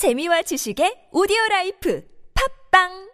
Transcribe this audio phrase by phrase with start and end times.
[0.00, 3.10] 재미와 지식의 오디오 라이프 팟빵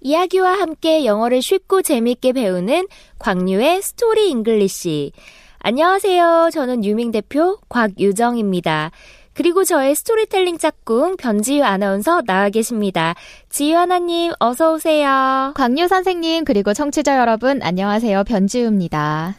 [0.00, 2.88] 이야기와 함께 영어를 쉽고 재밌게 배우는
[3.20, 5.12] 광유의 Story English.
[5.60, 6.50] 안녕하세요.
[6.52, 8.90] 저는 유밍 대표 곽유정입니다.
[9.34, 13.14] 그리고 저의 스토리텔링 짝꿍 변지유 아나운서 나와 계십니다.
[13.48, 15.52] 지유 아나운서님 어서 오세요.
[15.54, 18.24] 광유 선생님 그리고 청취자 여러분 안녕하세요.
[18.24, 19.36] 변지유입니다.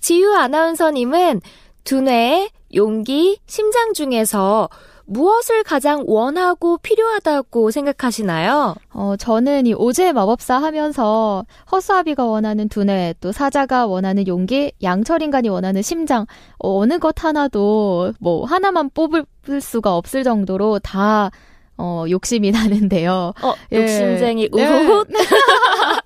[0.00, 1.42] 지유 아나운서님은
[1.84, 4.70] 두뇌, 용기, 심장 중에서
[5.06, 8.74] 무엇을 가장 원하고 필요하다고 생각하시나요?
[8.92, 15.48] 어, 저는 이 오즈의 마법사 하면서 허수아비가 원하는 두뇌, 또 사자가 원하는 용기, 양철 인간이
[15.48, 16.26] 원하는 심장,
[16.58, 19.24] 어, 어느 것 하나도 뭐 하나만 뽑을
[19.60, 21.30] 수가 없을 정도로 다
[21.78, 23.32] 어, 욕심이 나는데요.
[23.42, 23.82] 어, 예.
[23.82, 24.66] 욕심쟁이 네.
[24.66, 25.04] 우훗.
[25.12, 25.18] 네,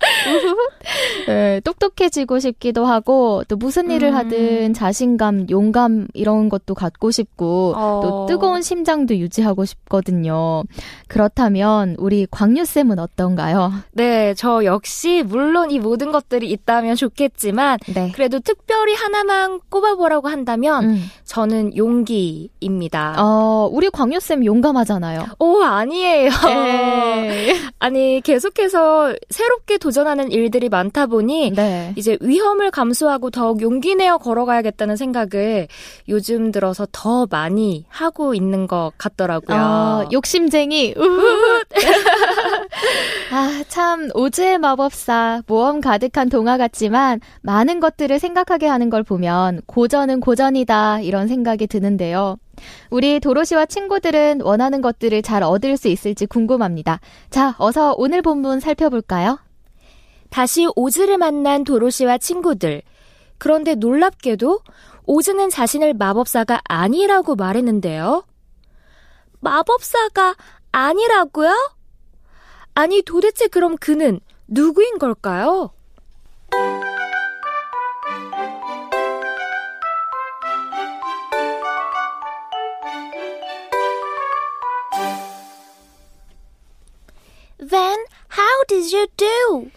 [1.65, 4.15] 똑똑해지고 싶기도 하고, 또 무슨 일을 음.
[4.15, 8.01] 하든 자신감, 용감, 이런 것도 갖고 싶고, 어.
[8.03, 10.65] 또 뜨거운 심장도 유지하고 싶거든요.
[11.09, 13.73] 그렇다면, 우리 광유 쌤은 어떤가요?
[13.93, 18.13] 네, 저 역시 물론 이 모든 것들이 있다면 좋겠지만 네.
[18.15, 21.05] 그래도 특별히 하나만 꼽아보라고 한다면 음.
[21.25, 23.17] 저는 용기입니다.
[23.19, 25.27] 어, 우리 광유 쌤 용감하잖아요.
[25.39, 26.31] 오, 아니에요.
[26.49, 27.55] 에이.
[27.79, 31.93] 아니, 계속해서 새롭게 도전하는 일들이 많다 보니 네.
[31.97, 35.69] 이제 위험을 감수하고 더욱 용기 내어 걸어가야겠다는 생각을
[36.09, 39.59] 요즘 들어서 더 많이 하고 있는 것 같더라고요.
[39.59, 40.95] 아, 욕심쟁이.
[40.97, 41.63] 우훗.
[43.33, 50.21] 아, 참, 오즈의 마법사, 모험 가득한 동화 같지만, 많은 것들을 생각하게 하는 걸 보면, 고전은
[50.21, 52.37] 고전이다, 이런 생각이 드는데요.
[52.91, 57.01] 우리 도로시와 친구들은 원하는 것들을 잘 얻을 수 있을지 궁금합니다.
[57.31, 59.39] 자, 어서 오늘 본문 살펴볼까요?
[60.31, 62.83] 다시 오즈를 만난 도로시와 친구들.
[63.39, 64.61] 그런데 놀랍게도
[65.07, 68.25] 오즈는 자신을 마법사가 아니라고 말했는데요.
[69.41, 70.37] 마법사가
[70.73, 71.75] 아니라고요?
[72.75, 75.73] 아니 도대체 그럼 그는 누구인 걸까요?
[87.59, 89.71] Then how did you do?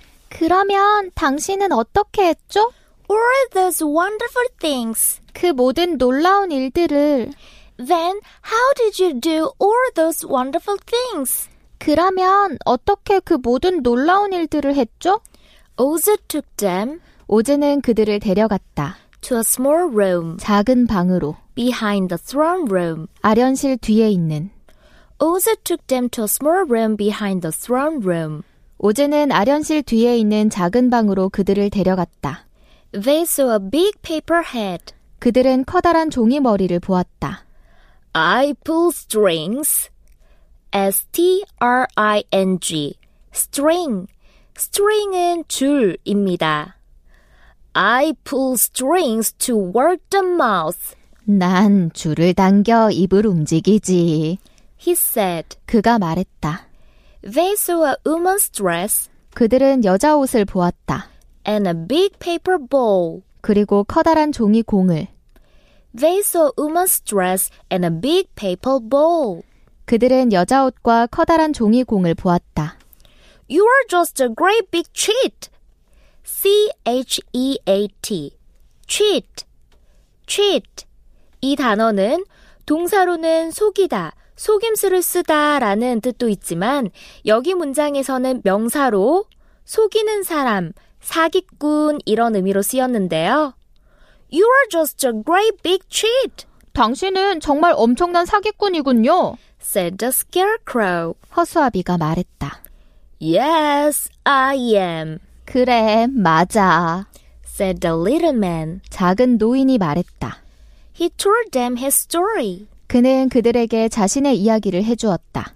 [0.44, 2.74] 그러면 당신은 어떻게 했죠?
[3.09, 5.22] All those wonderful things.
[5.34, 7.31] 그 모든 놀라운 일들을.
[7.78, 11.48] Then how did you do all those wonderful things?
[11.80, 15.22] 그러면 어떻게 그 모든 놀라운 일들을 했죠?
[15.78, 18.98] Oz took them 오즈는 그들을 데려갔다.
[19.22, 21.38] to a small room 작은 방으로.
[21.56, 23.08] behind the throne room.
[23.22, 24.50] 아련실 뒤에 있는.
[25.22, 28.44] Oz took them to a small room behind the throne room.
[28.85, 32.45] 오즈는 아련실 뒤에 있는 작은 방으로 그들을 데려갔다.
[32.91, 34.94] They saw a big paper head.
[35.19, 37.45] 그들은 커다란 종이 머리를 보았다.
[38.11, 39.89] I pull strings.
[40.73, 41.05] S-T-R-I-N-G.
[43.33, 44.07] string.
[44.57, 46.75] string은 줄입니다.
[47.71, 50.94] I pull strings to work the mouth.
[51.23, 54.39] 난 줄을 당겨 입을 움직이지.
[54.85, 55.55] He said.
[55.67, 56.72] 그가 말했다.
[57.23, 61.09] They saw a woman's dress 그들은 여자 옷을 보았다.
[61.47, 63.22] and a big paper bowl.
[63.41, 65.07] 그리고 커다란 종이 공을.
[65.97, 69.41] They saw a woman's dress and a big paper bowl.
[69.85, 72.78] 그들은 여자 옷과 커다란 종이 공을 보았다.
[73.50, 75.50] You are just a great big cheat.
[76.23, 78.38] C-H-E-A-T.
[78.88, 79.45] cheat.
[80.25, 80.85] cheat.
[81.41, 82.23] 이 단어는
[82.66, 86.89] 동사로는 속이다, 속임수를 쓰다 라는 뜻도 있지만
[87.25, 89.25] 여기 문장에서는 명사로
[89.66, 93.53] 속이는 사람, 사기꾼 이런 의미로 쓰였는데요.
[94.31, 99.35] You are just a great big cheat, 당신은 정말 엄청난 사기꾼이군요.
[99.61, 101.13] said the scarecrow.
[101.35, 102.61] 허수아비가 말했다.
[103.21, 107.05] Yes, I am, 그래, 맞아.
[107.45, 108.81] said the little man.
[108.89, 110.41] 작은 노인이 말했다.
[111.00, 112.67] He told them his story.
[112.94, 115.56] 그는 그들에게 자신의 이야기를 해주었다.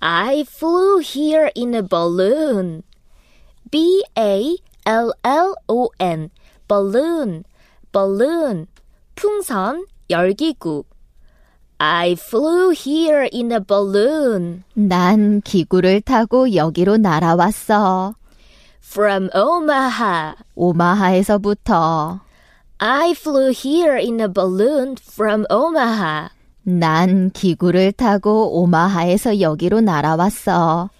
[0.00, 2.82] I flew here in a balloon.
[3.70, 6.30] B A L L O N.
[6.66, 7.44] balloon.
[7.92, 8.66] balloon.
[9.14, 10.82] 풍선, 열기구.
[11.78, 18.16] I flew here in a balloon 난 기구를 타고 여기로 날아왔어.
[18.84, 20.34] from Omaha.
[20.56, 22.22] 오마하에서부터.
[22.80, 26.30] I flew here in a balloon from Omaha.
[26.68, 30.90] 난 기구를 타고 오마하에서 여기로 날아왔어.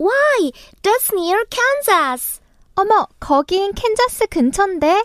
[0.00, 0.50] Why?
[0.82, 2.40] That's near Kansas,
[2.74, 5.04] 어머, 거긴 캔자스 근처인데?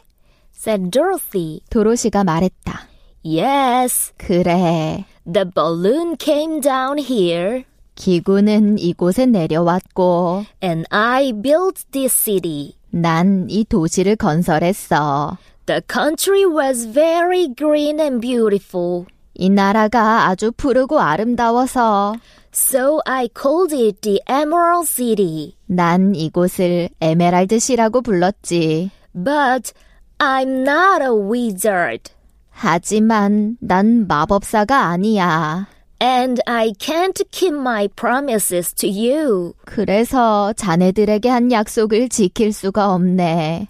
[0.55, 1.59] said Dorothy.
[1.69, 2.87] 도로시가 말했다.
[3.25, 5.03] Yes, 그래.
[5.25, 7.65] The balloon came down here,
[7.95, 12.77] 기구는 이곳에 내려왔고, and I built this city.
[12.91, 15.37] 난 이 도시를 건설했어.
[15.65, 22.15] The country was very green and beautiful, 이 나라가 아주 푸르고 아름다워서
[22.53, 25.55] so I called it the Emerald City.
[25.67, 28.91] 난 이곳을 에메랄드시라고 불렀지.
[29.13, 29.73] But
[30.19, 32.11] I'm not a wizard,
[32.49, 35.67] 하지만 난 마법사가 아니야.
[36.01, 39.53] and I can't keep my promises to you.
[39.65, 43.67] 그래서 자네들에게 한 약속을 지킬 수가 없네.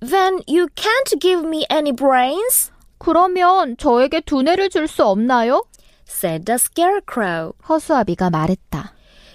[0.00, 2.71] Then you can't give me any brains?
[3.02, 5.64] 그러면 저에게 두뇌를 줄 수 없나요?
[6.08, 7.52] said the Scarecrow.
[7.68, 8.92] 허수아비가 말했다.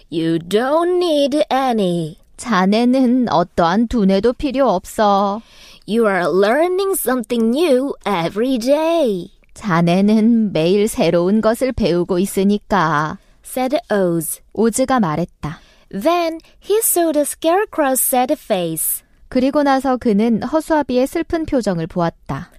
[0.09, 2.17] You don't need any.
[2.37, 5.41] 자네는 어떠한 두뇌도 필요 없어.
[5.85, 13.17] You are learning something new every day, 자네는 매일 새로운 것을 배우고 있으니까.
[13.43, 14.39] said Oz.
[14.53, 15.59] 오즈가 말했다.
[15.89, 19.03] Then he saw the Scarecrow's sad face.
[19.27, 22.51] 그리고 나서 그는 허수아비의 슬픈 표정을 보았다.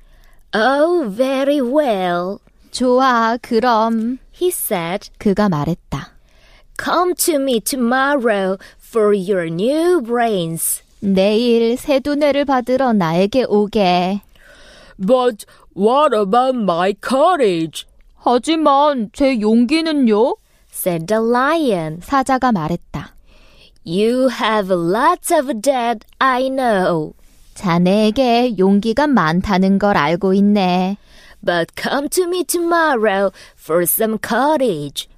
[0.55, 2.39] Oh, very well,
[2.71, 4.19] 좋아, 그럼.
[4.33, 5.11] he said.
[5.19, 6.13] 그가 말했다.
[6.83, 10.83] Come to me tomorrow for your new brains.
[11.01, 14.23] 내일 새 두뇌를 받으러 나에게 오게.
[14.99, 15.45] But
[15.77, 17.87] what about my cottage?
[18.17, 20.37] 하지만 제 용기는요?
[20.73, 22.01] said the lion.
[22.01, 23.15] 사자가 말했다.
[23.85, 27.15] You have lots of that, I know.
[27.59, 30.97] 자네에게 용기가 많다는 걸 알고 있네.
[31.45, 35.09] But come to me tomorrow for some cottage.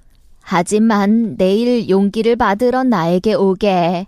[0.41, 4.07] 하지만 내일 용기를 받으러 나에게 오게.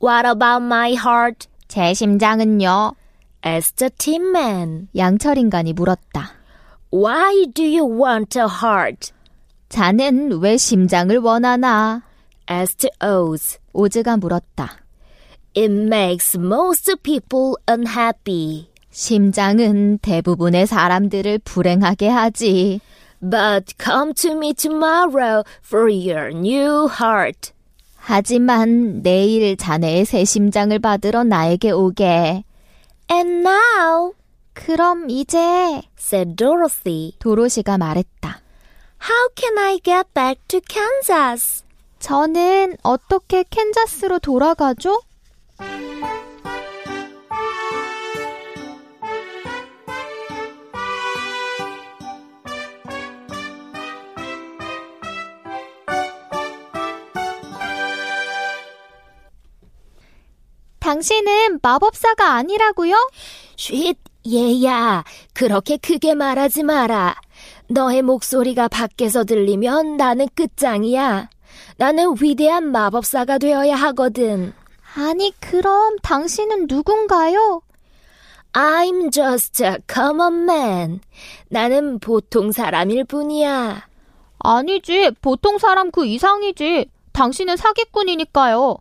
[0.00, 1.48] What about my heart?
[1.66, 2.94] 제 심장은요?
[3.44, 4.88] asked the tin man.
[4.96, 6.34] 양철 인간이 물었다.
[6.94, 9.12] Why do you want a heart?
[9.68, 12.02] 자넨 왜 심장을 원하나?
[12.48, 13.58] asked Oz.
[13.72, 14.81] 오즈가 물었다.
[15.54, 18.68] It makes most people unhappy.
[18.90, 22.80] 심장은 대부분의 사람들을 불행하게 하지.
[23.20, 27.52] But come to me tomorrow for your new heart.
[27.96, 32.44] 하지만 내일 자네의 새 심장을 받으러 나에게 오게.
[33.10, 34.14] And now,
[34.54, 38.40] 그럼 이제 said Dorothy, 도로시가 말했다.
[39.02, 41.64] how can I get back to Kansas?
[41.98, 45.00] 저는 어떻게 캔자스로 돌아가죠?
[60.92, 62.94] 당신은 마법사가 아니라고요?
[63.56, 63.96] 쉿,
[64.30, 65.04] 얘야.
[65.32, 67.14] 그렇게 크게 말하지 마라.
[67.68, 71.30] 너의 목소리가 밖에서 들리면 나는 끝장이야.
[71.78, 74.52] 나는 위대한 마법사가 되어야 하거든.
[74.94, 77.62] 아니, 그럼 당신은 누군가요?
[78.52, 81.00] I'm just a common man.
[81.48, 83.86] 나는 보통 사람일 뿐이야.
[84.40, 86.84] 아니지, 보통 사람 그 이상이지.
[87.14, 88.76] 당신은 사기꾼이니까요.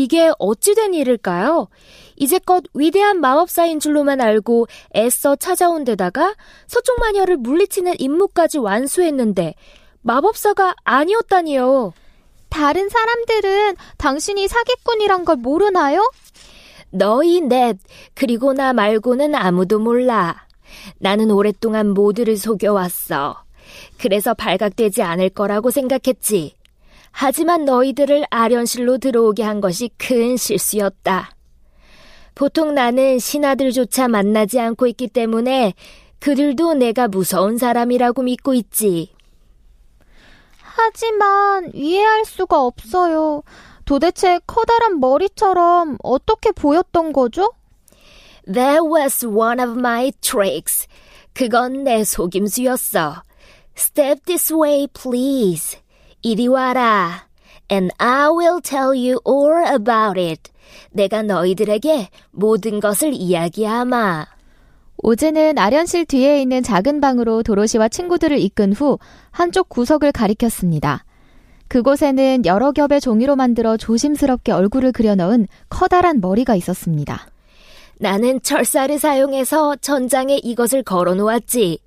[0.00, 1.68] 이게 어찌된 일일까요?
[2.16, 4.66] 이제껏 위대한 마법사인 줄로만 알고
[4.96, 6.34] 애써 찾아온 데다가
[6.66, 9.54] 서쪽 마녀를 물리치는 임무까지 완수했는데
[10.00, 11.92] 마법사가 아니었다니요.
[12.48, 16.10] 다른 사람들은 당신이 사기꾼이란 걸 모르나요?
[16.88, 17.76] 너희 넷,
[18.14, 20.46] 그리고 나 말고는 아무도 몰라.
[20.98, 23.44] 나는 오랫동안 모두를 속여왔어.
[23.98, 26.54] 그래서 발각되지 않을 거라고 생각했지.
[27.10, 31.30] 하지만 너희들을 아련실로 들어오게 한 것이 큰 실수였다.
[32.34, 35.74] 보통 나는 신하들조차 만나지 않고 있기 때문에
[36.20, 39.12] 그들도 내가 무서운 사람이라고 믿고 있지.
[40.58, 43.42] 하지만 이해할 수가 없어요.
[43.84, 47.52] 도대체 커다란 머리처럼 어떻게 보였던 거죠?
[48.46, 50.86] That was one of my tricks.
[51.34, 53.22] 그건 내 속임수였어.
[53.76, 55.78] Step this way, please.
[56.22, 57.26] 이리 와라.
[57.70, 60.50] And I will tell you all about it.
[60.90, 64.26] 내가 너희들에게 모든 것을 이야기하마.
[65.02, 68.98] 오즈는 아련실 뒤에 있는 작은 방으로 도로시와 친구들을 이끈 후
[69.30, 71.04] 한쪽 구석을 가리켰습니다.
[71.68, 77.28] 그곳에는 여러 겹의 종이로 만들어 조심스럽게 얼굴을 그려넣은 커다란 머리가 있었습니다.
[77.98, 81.78] 나는 철사를 사용해서 전장에 이것을 걸어 놓았지.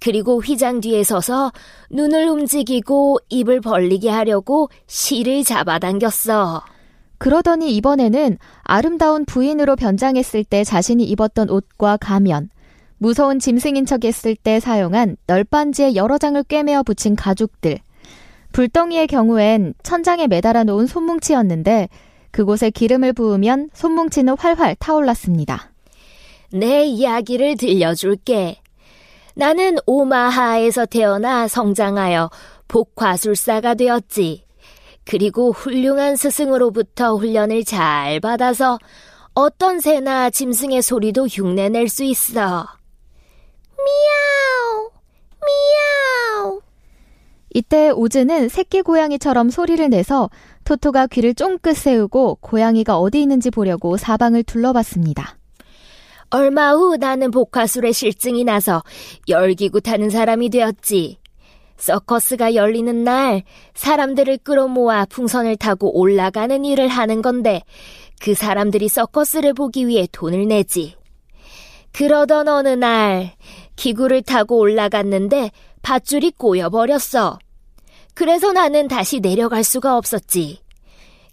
[0.00, 1.52] 그리고 휘장 뒤에 서서
[1.90, 6.62] 눈을 움직이고 입을 벌리게 하려고 실을 잡아당겼어.
[7.18, 12.48] 그러더니 이번에는 아름다운 부인으로 변장했을 때 자신이 입었던 옷과 가면,
[12.98, 17.78] 무서운 짐승인 척 했을 때 사용한 널빤지에 여러 장을 꿰매어 붙인 가죽들.
[18.52, 21.88] 불덩이의 경우엔 천장에 매달아 놓은 손뭉치였는데
[22.30, 25.72] 그곳에 기름을 부으면 손뭉치는 활활 타올랐습니다.
[26.52, 28.60] 내 이야기를 들려줄게.
[29.38, 32.28] 나는 오마하에서 태어나 성장하여
[32.66, 34.44] 복화술사가 되었지.
[35.04, 38.80] 그리고 훌륭한 스승으로부터 훈련을 잘 받아서
[39.34, 42.66] 어떤 새나 짐승의 소리도 흉내낼 수 있어.
[43.78, 44.90] 미야오!
[45.46, 46.60] 미야오!
[47.54, 50.30] 이때 오즈는 새끼 고양이처럼 소리를 내서
[50.64, 55.37] 토토가 귀를 쫑긋 세우고 고양이가 어디 있는지 보려고 사방을 둘러봤습니다.
[56.30, 58.82] 얼마 후 나는 복화술에 실증이 나서
[59.28, 61.18] 열기구 타는 사람이 되었지.
[61.78, 63.44] 서커스가 열리는 날
[63.74, 67.62] 사람들을 끌어모아 풍선을 타고 올라가는 일을 하는 건데
[68.20, 70.96] 그 사람들이 서커스를 보기 위해 돈을 내지.
[71.92, 73.32] 그러던 어느 날
[73.76, 75.50] 기구를 타고 올라갔는데
[75.82, 77.38] 밧줄이 꼬여버렸어.
[78.12, 80.58] 그래서 나는 다시 내려갈 수가 없었지.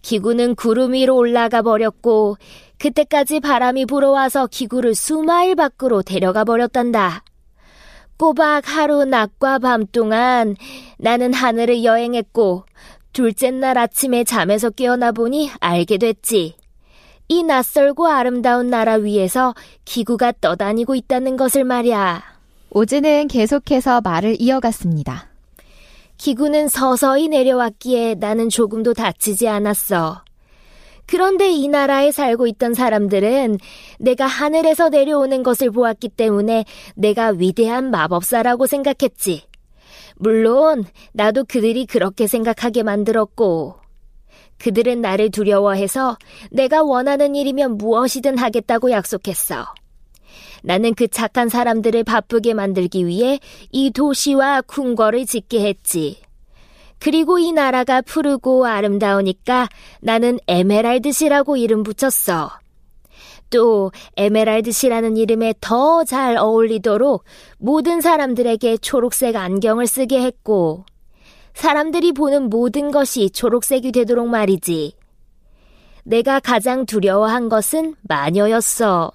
[0.03, 2.37] 기구는 구름 위로 올라가 버렸고
[2.79, 7.23] 그때까지 바람이 불어와서 기구를 수마일 밖으로 데려가 버렸단다.
[8.17, 10.55] 꼬박 하루 낮과 밤 동안
[10.97, 12.65] 나는 하늘을 여행했고
[13.13, 16.55] 둘째 날 아침에 잠에서 깨어나 보니 알게 됐지.
[17.27, 19.55] 이 낯설고 아름다운 나라 위에서
[19.85, 22.21] 기구가 떠다니고 있다는 것을 말이야.
[22.71, 25.29] 오즈는 계속해서 말을 이어갔습니다.
[26.17, 30.24] 기구는 서서히 내려왔기에 나는 조금도 다치지 않았어.
[31.07, 33.57] 그런데 이 나라에 살고 있던 사람들은
[33.99, 39.43] 내가 하늘에서 내려오는 것을 보았기 때문에 내가 위대한 마법사라고 생각했지.
[40.15, 43.75] 물론 나도 그들이 그렇게 생각하게 만들었고,
[44.57, 46.17] 그들은 나를 두려워해서
[46.49, 49.65] 내가 원하는 일이면 무엇이든 하겠다고 약속했어.
[50.63, 53.39] 나는 그 착한 사람들을 바쁘게 만들기 위해
[53.71, 56.24] 이 도시와 궁궐을 짓게 했지.
[57.05, 59.69] 그리고 이 나라가 푸르고 아름다우니까
[60.01, 62.49] 나는 에메랄드시라고 이름 붙였어.
[63.51, 67.23] 또 에메랄드시라는 이름에 더 잘 어울리도록
[67.59, 70.83] 모든 사람들에게 초록색 안경을 쓰게 했고
[71.53, 74.95] 사람들이 보는 모든 것이 초록색이 되도록 말이지.
[76.05, 79.11] 내가 가장 두려워한 것은 마녀였어.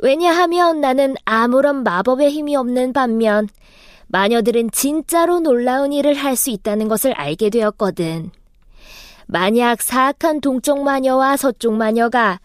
[0.00, 3.46] 왜냐하면 나는 아무런 마법의 힘이 없는 반면
[4.12, 8.30] 마녀들은 진짜로 놀라운 일을 할 수 있다는 것을 알게 되었거든.
[9.26, 12.38] 만약 사악한 동쪽 마녀와 서쪽 마녀가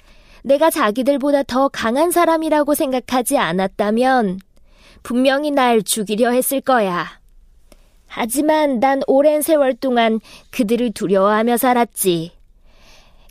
[0.44, 4.40] 내가 자기들보다 더 강한 사람이라고 생각하지 않았다면
[5.04, 7.20] 분명히 날 죽이려 했을 거야.
[8.08, 10.22] 하지만 난 오랜 세월 동안
[10.52, 12.32] 그들을 두려워하며 살았지.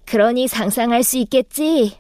[0.05, 1.97] 그러니 상상할 수 있겠지.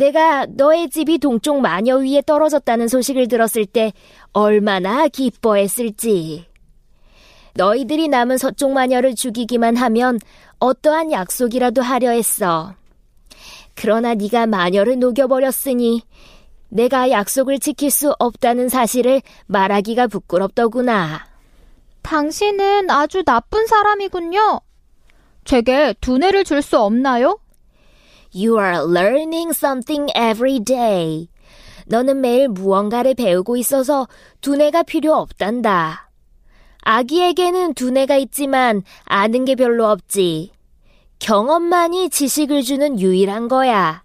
[0.00, 3.92] 내가 너의 집이 동쪽 마녀 위에 떨어졌다는 소식을 들었을 때
[4.32, 6.46] 얼마나 기뻐했을지.
[7.54, 10.18] 너희들이 남은 서쪽 마녀를 죽이기만 하면
[10.58, 12.74] 어떠한 약속이라도 하려 했어.
[13.74, 16.02] 그러나 네가 마녀를 녹여버렸으니
[16.70, 21.26] 내가 약속을 지킬 수 없다는 사실을 말하기가 부끄럽더구나.
[22.00, 24.60] 당신은 아주 나쁜 사람이군요.
[25.44, 27.38] 제게 두뇌를 줄 수 없나요?
[28.34, 31.28] You are learning something every day.
[31.86, 34.06] 너는 매일 무언가를 배우고 있어서
[34.40, 36.10] 두뇌가 필요 없단다.
[36.82, 40.52] 아기에게는 두뇌가 있지만 아는 게 별로 없지.
[41.18, 44.02] 경험만이 지식을 주는 유일한 거야.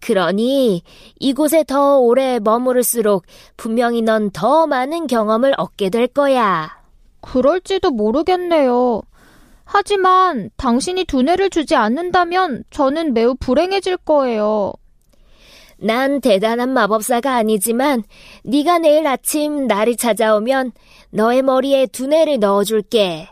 [0.00, 0.82] 그러니
[1.20, 3.24] 이곳에 더 오래 머무를수록
[3.56, 6.82] 분명히 넌 더 많은 경험을 얻게 될 거야.
[7.20, 9.02] 그럴지도 모르겠네요.
[9.74, 14.74] 하지만 당신이 두뇌를 주지 않는다면 저는 매우 불행해질 거예요.
[15.78, 18.02] 난 대단한 마법사가 아니지만
[18.44, 20.72] 네가 내일 아침 나를 찾아오면
[21.08, 23.30] 너의 머리에 두뇌를 넣어줄게.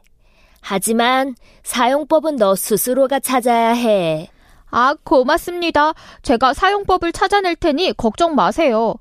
[0.63, 4.31] 하지만 사용법은 너 스스로가 찾아야 해.
[4.71, 5.93] 아, 고맙습니다.
[6.23, 8.95] 제가 사용법을 찾아낼 테니 걱정 마세요.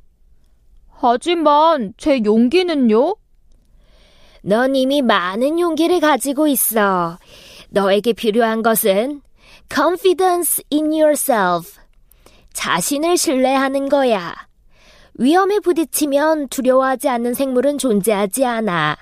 [0.90, 3.16] 하지만 제 용기는요?
[4.42, 7.18] 넌 이미 많은 용기를 가지고 있어.
[7.70, 9.22] 너에게 필요한 것은
[9.74, 11.80] confidence in yourself.
[12.54, 14.36] 자신을 신뢰하는 거야.
[15.16, 18.98] 위험에 부딪히면 두려워하지 않는 생물은 존재하지 않아.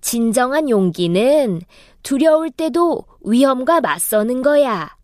[0.00, 1.60] 진정한 용기는
[2.02, 4.96] 두려울 때도 위험과 맞서는 거야.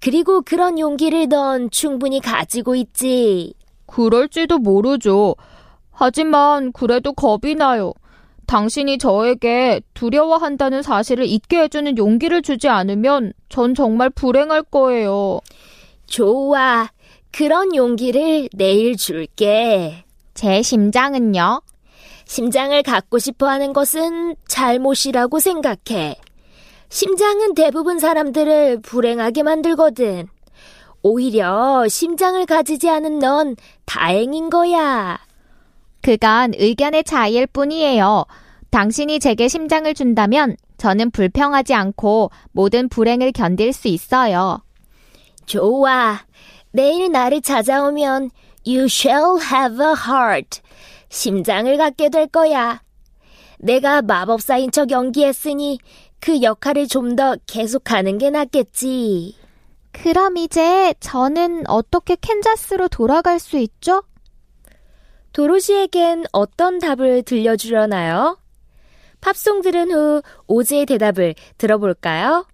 [0.00, 3.54] 그리고 그런 용기를 넌 충분히 가지고 있지.
[3.86, 5.34] 그럴지도 모르죠.
[5.90, 7.92] 하지만 그래도 겁이 나요.
[8.48, 15.40] 당신이 저에게 두려워한다는 사실을 잊게 해주는 용기를 주지 않으면 전 정말 불행할 거예요.
[16.06, 16.88] 좋아.
[17.30, 20.02] 그런 용기를 내일 줄게.
[20.32, 21.60] 제 심장은요?
[22.24, 26.16] 심장을 갖고 싶어 하는 것은 잘못이라고 생각해.
[26.88, 30.26] 심장은 대부분 사람들을 불행하게 만들거든.
[31.02, 35.27] 오히려 심장을 가지지 않은 넌 다행인 거야.
[36.02, 38.24] 그간 의견의 차이일 뿐이에요.
[38.70, 44.62] 당신이 제게 심장을 준다면 저는 불평하지 않고 모든 불행을 견딜 수 있어요.
[45.46, 46.20] 좋아.
[46.70, 48.30] 내일 나를 찾아오면
[48.66, 50.60] You shall have a heart.
[51.08, 52.82] 심장을 갖게 될 거야.
[53.58, 55.78] 내가 마법사인 척 연기했으니
[56.20, 59.34] 그 역할을 좀 더 계속하는 게 낫겠지.
[59.92, 64.02] 그럼 이제 저는 어떻게 캔자스로 돌아갈 수 있죠?
[65.38, 68.38] 도로시에겐 어떤 답을 들려주려나요?
[69.20, 72.44] 팝송 들은 후 오즈의 대답을 들어볼까요?